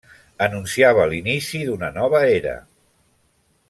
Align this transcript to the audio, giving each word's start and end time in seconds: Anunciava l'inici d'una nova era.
Anunciava 0.45 1.05
l'inici 1.11 1.63
d'una 1.69 1.93
nova 2.01 2.25
era. 2.41 2.59